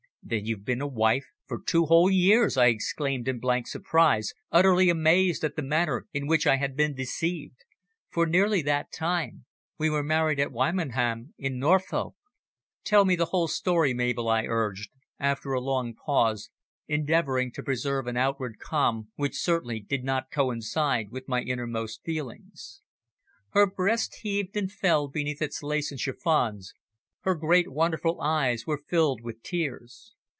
"Then 0.23 0.45
you've 0.45 0.63
been 0.63 0.81
a 0.81 0.87
wife 0.87 1.25
for 1.47 1.59
two 1.59 1.85
whole 1.87 2.09
years!" 2.09 2.55
I 2.55 2.67
exclaimed 2.67 3.27
in 3.27 3.39
blank 3.39 3.65
surprise, 3.67 4.33
utterly 4.51 4.89
amazed 4.91 5.43
at 5.43 5.55
the 5.55 5.63
manner 5.63 6.05
in 6.13 6.27
which 6.27 6.45
I 6.45 6.55
had 6.57 6.77
been 6.77 6.93
deceived. 6.93 7.65
"For 8.11 8.27
nearly 8.27 8.61
that 8.61 8.93
time. 8.93 9.45
We 9.79 9.89
were 9.89 10.03
married 10.03 10.39
at 10.39 10.51
Wymondham 10.53 11.33
in 11.39 11.57
Norfolk." 11.57 12.13
"Tell 12.85 13.03
me 13.03 13.15
the 13.17 13.25
whole 13.25 13.47
story, 13.47 13.95
Mabel," 13.95 14.29
I 14.29 14.43
urged, 14.43 14.91
after 15.19 15.51
a 15.53 15.59
long 15.59 15.95
pause, 15.95 16.49
endeavouring 16.87 17.51
to 17.53 17.63
preserve 17.63 18.05
an 18.07 18.15
outward 18.15 18.57
calm, 18.59 19.09
which 19.15 19.35
certainly 19.39 19.79
did 19.79 20.03
not 20.03 20.29
coincide 20.31 21.09
with 21.11 21.27
my 21.27 21.41
innermost 21.41 22.03
feelings. 22.05 22.81
Her 23.49 23.65
breast 23.65 24.19
heaved 24.21 24.55
and 24.55 24.71
fell 24.71 25.07
beneath 25.09 25.41
its 25.41 25.61
lace 25.63 25.89
and 25.91 25.99
chiffons, 25.99 26.73
her 27.23 27.35
great 27.35 27.71
wonderful 27.71 28.19
eyes 28.21 28.65
were 28.65 28.81
filled 28.89 29.21
with 29.21 29.43
tears. 29.43 30.15